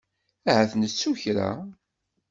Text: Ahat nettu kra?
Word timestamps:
Ahat 0.49 0.71
nettu 0.75 1.11
kra? 1.21 1.49